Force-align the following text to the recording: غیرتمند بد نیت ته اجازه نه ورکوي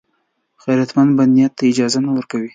غیرتمند 0.63 1.11
بد 1.17 1.29
نیت 1.35 1.51
ته 1.57 1.63
اجازه 1.71 1.99
نه 2.05 2.11
ورکوي 2.15 2.49